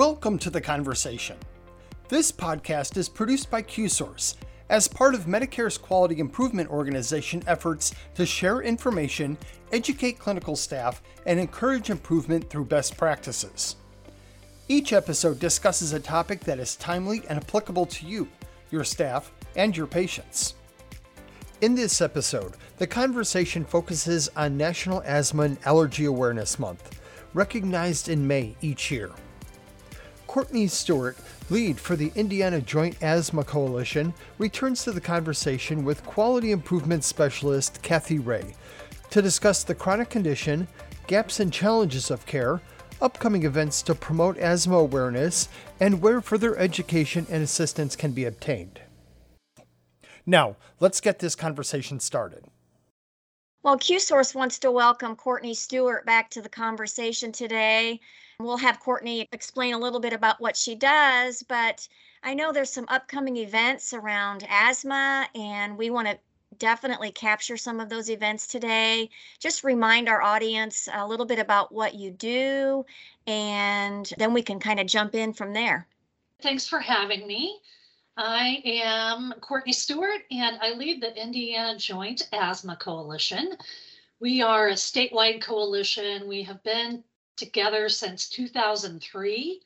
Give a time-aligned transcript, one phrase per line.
[0.00, 1.36] Welcome to the conversation.
[2.08, 4.36] This podcast is produced by QSource
[4.70, 9.36] as part of Medicare's quality improvement organization efforts to share information,
[9.72, 13.76] educate clinical staff, and encourage improvement through best practices.
[14.68, 18.26] Each episode discusses a topic that is timely and applicable to you,
[18.70, 20.54] your staff, and your patients.
[21.60, 26.98] In this episode, the conversation focuses on National Asthma and Allergy Awareness Month,
[27.34, 29.10] recognized in May each year.
[30.30, 31.16] Courtney Stewart,
[31.50, 37.82] lead for the Indiana Joint Asthma Coalition, returns to the conversation with quality improvement specialist
[37.82, 38.54] Cathy Wray
[39.10, 40.68] to discuss the chronic condition,
[41.08, 42.60] gaps and challenges of care,
[43.02, 45.48] upcoming events to promote asthma awareness,
[45.80, 48.80] and where further education and assistance can be obtained.
[50.24, 52.44] Now, let's get this conversation started.
[53.64, 57.98] Well, QSource wants to welcome Courtney Stewart back to the conversation today.
[58.40, 61.86] We'll have Courtney explain a little bit about what she does, but
[62.22, 66.18] I know there's some upcoming events around asthma, and we want to
[66.58, 69.10] definitely capture some of those events today.
[69.38, 72.86] Just remind our audience a little bit about what you do,
[73.26, 75.86] and then we can kind of jump in from there.
[76.42, 77.60] Thanks for having me.
[78.16, 83.56] I am Courtney Stewart, and I lead the Indiana Joint Asthma Coalition.
[84.18, 86.26] We are a statewide coalition.
[86.26, 87.04] We have been
[87.40, 89.60] together since 2003.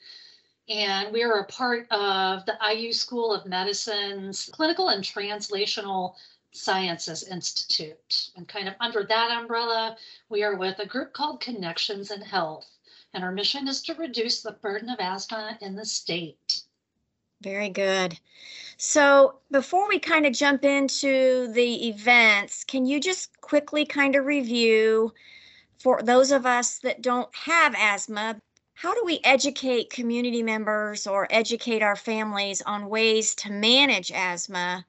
[0.71, 6.15] And we are a part of the IU School of Medicine's Clinical and Translational
[6.53, 8.31] Sciences Institute.
[8.37, 9.99] And kind of under that umbrella,
[10.31, 12.67] we are with a group called Connections in Health.
[13.13, 16.63] And our mission is to reduce the burden of asthma in the state.
[17.43, 18.19] Very good.
[18.77, 24.25] So, before we kind of jump into the events, can you just quickly kind of
[24.25, 25.13] review
[25.85, 28.41] for those of us that don't have asthma,
[28.73, 34.87] how do we educate community members or educate our families on ways to manage asthma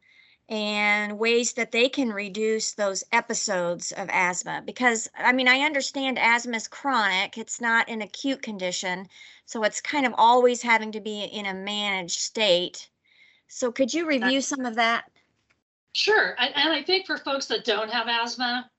[0.48, 4.64] and ways that they can reduce those episodes of asthma?
[4.66, 9.10] Because, I mean, I understand asthma is chronic, it's not an acute condition,
[9.46, 12.90] so it's kind of always having to be in a managed state.
[13.50, 15.12] So, could you review some of that?
[15.92, 16.38] Sure.
[16.40, 18.70] And I think for folks that don't have asthma,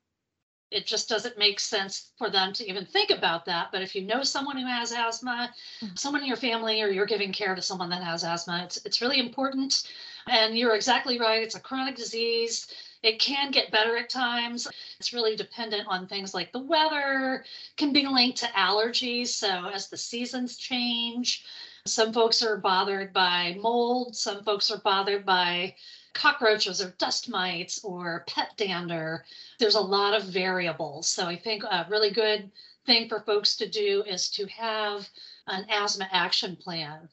[0.71, 3.69] it just doesn't make sense for them to even think about that.
[3.71, 5.95] But if you know someone who has asthma, mm-hmm.
[5.95, 9.01] someone in your family, or you're giving care to someone that has asthma, it's, it's
[9.01, 9.89] really important.
[10.29, 11.43] And you're exactly right.
[11.43, 12.67] It's a chronic disease.
[13.03, 14.67] It can get better at times.
[14.99, 17.45] It's really dependent on things like the weather,
[17.77, 19.29] can be linked to allergies.
[19.29, 21.45] So as the seasons change,
[21.85, 25.77] some folks are bothered by mold, some folks are bothered by
[26.17, 29.25] cockroaches or dust mites or pet dander.
[29.59, 31.07] There's a lot of variables.
[31.07, 32.51] So I think a really good
[32.87, 35.09] thing for folks to do is to have
[35.47, 37.09] an asthma action plan.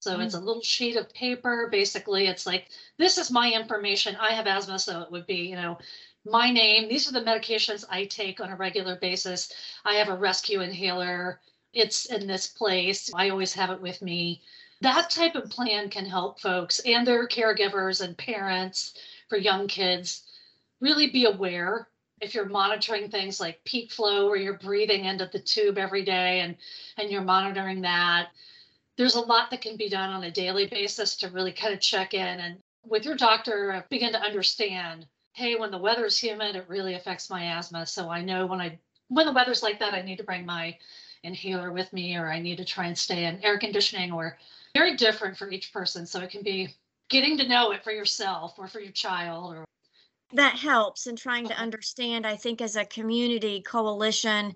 [0.00, 0.24] So mm.
[0.24, 1.68] it's a little sheet of paper.
[1.70, 2.68] Basically, it's like,
[2.98, 4.16] this is my information.
[4.16, 4.78] I have asthma.
[4.78, 5.78] So it would be, you know,
[6.24, 6.88] my name.
[6.88, 9.52] These are the medications I take on a regular basis.
[9.84, 11.40] I have a rescue inhaler.
[11.72, 13.10] It's in this place.
[13.14, 14.42] I always have it with me
[14.80, 18.94] that type of plan can help folks and their caregivers and parents
[19.28, 20.24] for young kids
[20.80, 21.88] really be aware.
[22.20, 26.40] If you're monitoring things like peak flow where you're breathing into the tube every day
[26.40, 26.56] and
[26.96, 28.28] and you're monitoring that
[28.96, 31.80] there's a lot that can be done on a daily basis to really kind of
[31.80, 36.56] check in and with your doctor uh, begin to understand hey when the weather's humid
[36.56, 39.94] it really affects my asthma so i know when i when the weather's like that
[39.94, 40.76] i need to bring my
[41.22, 44.38] inhaler with me or i need to try and stay in air conditioning or
[44.76, 46.06] very different for each person.
[46.06, 46.74] So it can be
[47.08, 49.64] getting to know it for yourself or for your child or
[50.32, 51.62] that helps in trying to uh-huh.
[51.62, 54.54] understand i think as a community coalition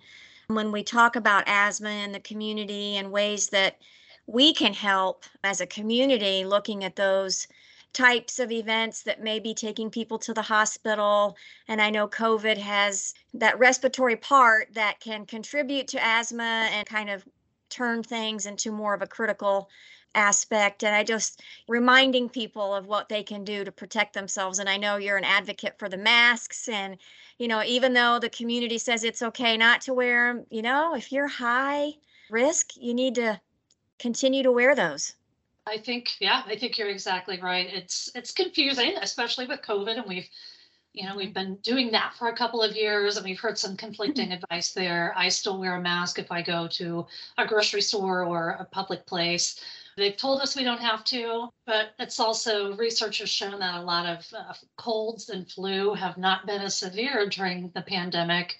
[0.48, 3.78] when we talk about asthma in the community and ways that
[4.26, 7.46] we can help as a community looking at those
[7.92, 11.36] types of events that may be taking people to the hospital
[11.68, 17.08] and i know covid has that respiratory part that can contribute to asthma and kind
[17.08, 17.24] of
[17.68, 19.70] turn things into more of a critical
[20.14, 24.68] aspect and i just reminding people of what they can do to protect themselves and
[24.68, 26.96] i know you're an advocate for the masks and
[27.38, 30.94] you know even though the community says it's okay not to wear them you know
[30.94, 31.92] if you're high
[32.30, 33.40] risk you need to
[33.98, 35.14] continue to wear those.
[35.66, 37.68] I think yeah i think you're exactly right.
[37.72, 40.28] It's it's confusing especially with covid and we've
[40.92, 43.76] you know we've been doing that for a couple of years and we've heard some
[43.76, 44.42] conflicting mm-hmm.
[44.42, 45.12] advice there.
[45.16, 47.06] I still wear a mask if i go to
[47.38, 49.60] a grocery store or a public place
[50.00, 53.82] They've told us we don't have to, but it's also research has shown that a
[53.82, 58.56] lot of uh, colds and flu have not been as severe during the pandemic.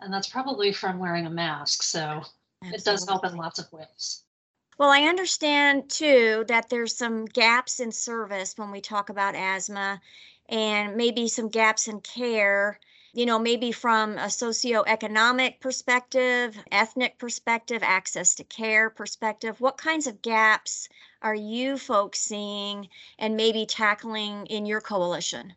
[0.00, 1.82] And that's probably from wearing a mask.
[1.82, 2.22] So
[2.62, 2.78] Absolutely.
[2.78, 4.22] it does help in lots of ways.
[4.78, 10.00] Well, I understand too that there's some gaps in service when we talk about asthma
[10.48, 12.80] and maybe some gaps in care,
[13.18, 19.60] you know, maybe from a socioeconomic perspective, ethnic perspective, access to care perspective.
[19.60, 20.88] What kinds of gaps
[21.20, 22.88] are you folks seeing
[23.18, 25.54] and maybe tackling in your coalition?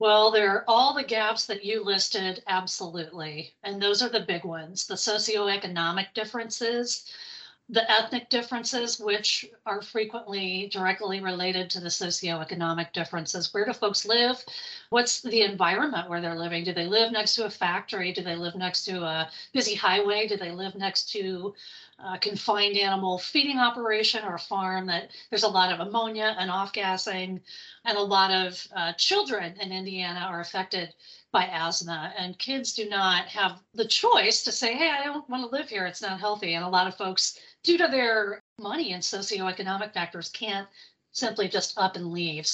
[0.00, 3.54] Well, there are all the gaps that you listed, absolutely.
[3.62, 7.10] And those are the big ones the socioeconomic differences,
[7.68, 13.52] the ethnic differences, which are frequently directly related to the socioeconomic differences.
[13.52, 14.44] Where do folks live?
[14.90, 16.62] What's the environment where they're living?
[16.62, 18.12] Do they live next to a factory?
[18.12, 20.28] Do they live next to a busy highway?
[20.28, 21.54] Do they live next to
[21.98, 26.50] a confined animal feeding operation or a farm that there's a lot of ammonia and
[26.50, 27.40] off gassing?
[27.86, 30.92] and a lot of uh, children in Indiana are affected
[31.30, 35.44] by asthma, and kids do not have the choice to say, "Hey, I don't want
[35.44, 38.92] to live here; it's not healthy." And a lot of folks, due to their money
[38.92, 40.68] and socioeconomic factors, can't
[41.12, 42.48] simply just up and leave.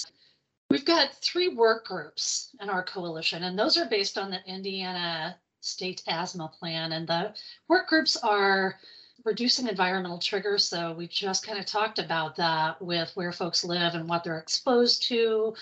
[0.71, 5.39] We've got three work groups in our coalition, and those are based on the Indiana
[5.61, 6.93] State Asthma Plan.
[6.93, 7.35] And the
[7.69, 8.79] work groups are
[9.25, 10.65] reducing environmental triggers.
[10.65, 14.39] So we just kind of talked about that with where folks live and what they're
[14.39, 15.55] exposed to,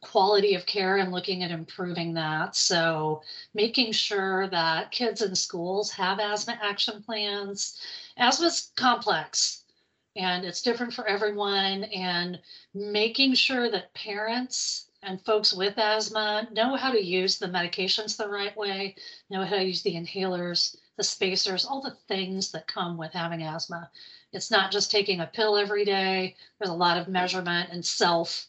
[0.00, 2.56] quality of care and looking at improving that.
[2.56, 3.22] So
[3.54, 7.80] making sure that kids in schools have asthma action plans.
[8.16, 9.62] Asthma is complex
[10.16, 12.38] and it's different for everyone and
[12.74, 18.28] making sure that parents and folks with asthma know how to use the medications the
[18.28, 18.94] right way,
[19.30, 23.42] know how to use the inhalers, the spacers, all the things that come with having
[23.42, 23.90] asthma.
[24.32, 26.36] It's not just taking a pill every day.
[26.58, 28.48] There's a lot of measurement and self.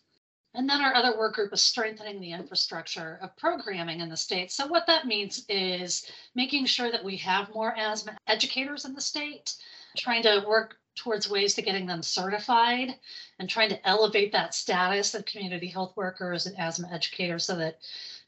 [0.54, 4.52] And then our other work group is strengthening the infrastructure of programming in the state.
[4.52, 6.06] So what that means is
[6.36, 9.56] making sure that we have more asthma educators in the state,
[9.98, 12.96] trying to work towards ways to getting them certified
[13.40, 17.80] and trying to elevate that status of community health workers and asthma educators so that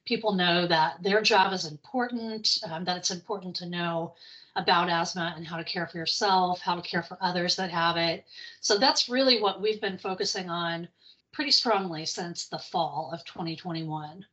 [0.06, 4.14] people know that their job is important, um, that it's important to know
[4.56, 7.98] about asthma and how to care for yourself, how to care for others that have
[7.98, 8.26] it.
[8.62, 10.88] So that's really what we've been focusing on
[11.34, 14.26] pretty strongly since the fall of 2021.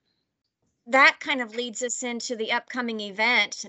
[0.86, 3.64] That kind of leads us into the upcoming event.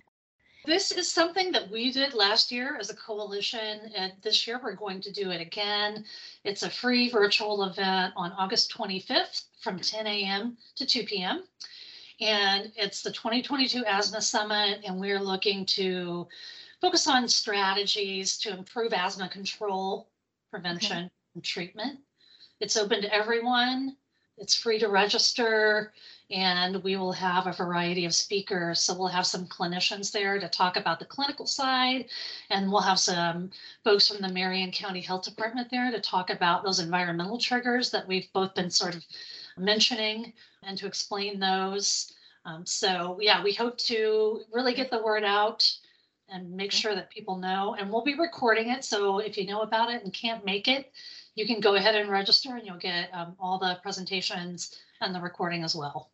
[0.65, 4.75] This is something that we did last year as a coalition, and this year we're
[4.75, 6.05] going to do it again.
[6.45, 10.57] It's a free virtual event on August 25th from 10 a.m.
[10.75, 11.43] to 2 p.m.
[12.21, 16.27] And it's the 2022 Asthma Summit, and we're looking to
[16.79, 20.09] focus on strategies to improve asthma control,
[20.51, 21.11] prevention, okay.
[21.35, 21.99] and treatment.
[22.59, 23.95] It's open to everyone.
[24.37, 25.93] It's free to register,
[26.31, 28.79] and we will have a variety of speakers.
[28.79, 32.05] So we'll have some clinicians there to talk about the clinical side,
[32.49, 33.51] and we'll have some
[33.83, 38.07] folks from the Marion County Health Department there to talk about those environmental triggers that
[38.07, 39.05] we've both been sort of
[39.57, 40.33] mentioning
[40.65, 42.13] and to explain those.
[42.45, 45.69] Um, so yeah, we hope to really get the word out
[46.29, 47.75] and make sure that people know.
[47.77, 48.83] And we'll be recording it.
[48.83, 50.91] So if you know about it and can't make it,
[51.35, 55.21] you can go ahead and register and you'll get um, all the presentations and the
[55.21, 56.09] recording as well.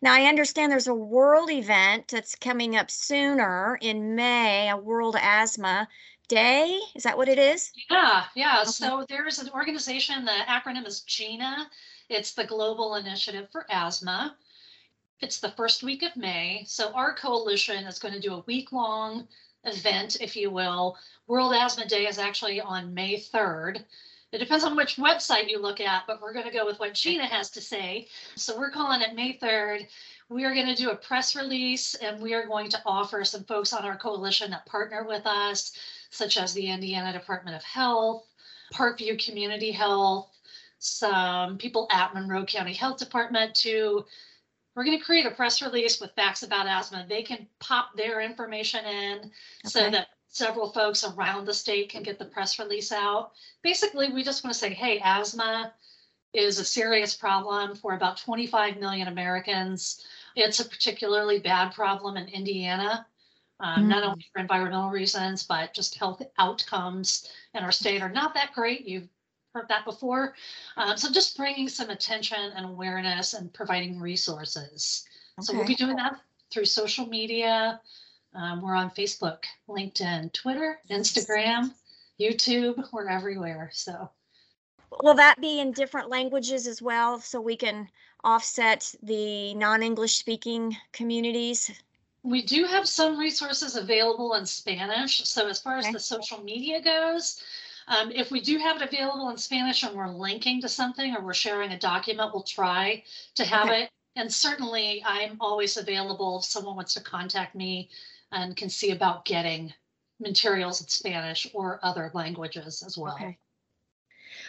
[0.00, 5.16] Now, I understand there's a world event that's coming up sooner in May, a World
[5.20, 5.88] Asthma
[6.28, 6.78] Day.
[6.94, 7.72] Is that what it is?
[7.90, 8.60] Yeah, yeah.
[8.60, 8.70] Okay.
[8.70, 11.68] So there's an organization, the acronym is GINA,
[12.08, 14.36] it's the Global Initiative for Asthma.
[15.20, 16.62] It's the first week of May.
[16.66, 19.26] So our coalition is going to do a week long
[19.64, 20.96] event, if you will.
[21.26, 23.84] World Asthma Day is actually on May 3rd.
[24.30, 26.94] It depends on which website you look at, but we're going to go with what
[26.94, 28.08] Gina has to say.
[28.36, 29.86] So we're calling it May 3rd.
[30.30, 33.44] We are going to do a press release and we are going to offer some
[33.44, 35.72] folks on our coalition that partner with us,
[36.10, 38.26] such as the Indiana Department of Health,
[38.74, 40.30] Parkview Community Health,
[40.78, 44.04] some people at Monroe County Health Department to
[44.74, 47.04] we're going to create a press release with facts about asthma.
[47.08, 49.30] They can pop their information in okay.
[49.64, 53.32] so that several folks around the state can get the press release out.
[53.62, 55.72] Basically, we just want to say, hey, asthma
[56.32, 60.04] is a serious problem for about 25 million Americans.
[60.38, 63.06] It's a particularly bad problem in Indiana,
[63.60, 63.88] um, mm.
[63.88, 68.52] not only for environmental reasons, but just health outcomes in our state are not that
[68.54, 68.86] great.
[68.86, 69.08] You've
[69.54, 70.34] heard that before.
[70.76, 75.04] Um, so just bringing some attention and awareness and providing resources.
[75.38, 75.44] Okay.
[75.44, 77.80] So we'll be doing that through social media.
[78.34, 81.72] Um, we're on Facebook, LinkedIn, Twitter, Instagram,
[82.20, 82.84] YouTube.
[82.92, 83.70] We're everywhere.
[83.72, 84.10] So
[85.02, 87.88] will that be in different languages as well so we can
[88.24, 91.70] offset the non-english speaking communities
[92.22, 95.92] we do have some resources available in spanish so as far as okay.
[95.92, 97.42] the social media goes
[97.88, 101.22] Um, if we do have it available in Spanish and we're linking to something or
[101.22, 103.02] we're sharing a document, we'll try
[103.34, 103.84] to have Okay.
[103.84, 103.90] it.
[104.14, 107.88] And certainly, I'm always available if someone wants to contact me
[108.30, 109.72] and can see about getting
[110.20, 113.14] materials in Spanish or other languages as well.
[113.14, 113.38] Okay.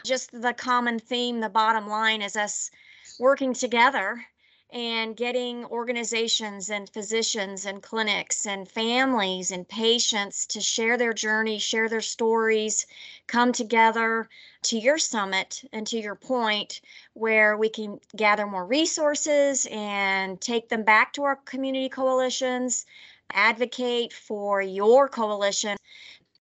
[0.03, 2.71] Just the common theme, the bottom line is us
[3.19, 4.25] working together
[4.71, 11.57] and getting organizations and physicians and clinics and families and patients to share their journey,
[11.57, 12.85] share their stories,
[13.25, 14.29] come together
[14.61, 16.81] to your summit and to your point
[17.13, 22.85] where we can gather more resources and take them back to our community coalitions,
[23.31, 25.77] advocate for your coalition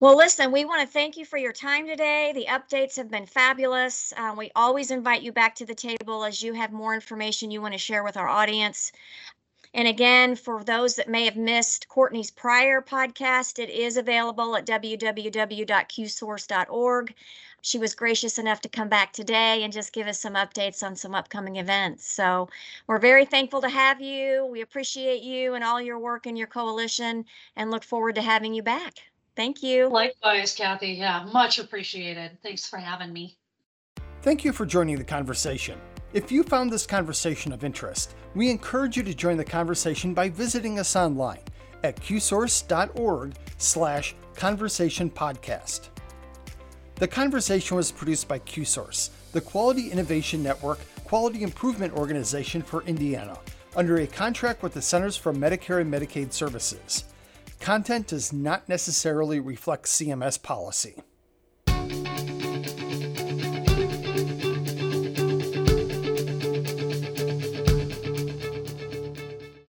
[0.01, 2.32] well, listen, we want to thank you for your time today.
[2.34, 4.13] The updates have been fabulous.
[4.15, 7.62] Uh, we always invite you back to the table as you have more information you
[7.62, 8.94] want to share with our audience.
[9.74, 14.65] And again, for those that may have missed Courtney's prior podcast, it is available at
[14.65, 17.13] www.qsource.org.
[17.62, 20.96] She was gracious enough to come back today and just give us some updates on
[20.96, 22.10] some upcoming events.
[22.10, 22.48] So
[22.88, 24.46] we're very thankful to have you.
[24.46, 27.25] We appreciate you and all your work in your coalition
[27.58, 29.00] and look forward to having you back.
[29.39, 29.88] Thank you.
[29.88, 30.88] Likewise, Cathy.
[30.88, 32.38] Yeah, much appreciated.
[32.43, 33.38] Thanks for having me.
[34.22, 35.79] Thank you for joining the conversation.
[36.12, 40.27] If you found this conversation of interest, we encourage you to join the conversation by
[40.27, 41.39] visiting us online
[41.86, 45.88] at qsource.org slash conversation podcast.
[46.96, 53.39] The conversation was produced by QSource, the Quality Innovation Network quality improvement organization for Indiana,
[53.77, 57.05] under a contract with the Centers for Medicare and Medicaid Services.
[57.60, 60.96] Content does not necessarily reflect CMS policy.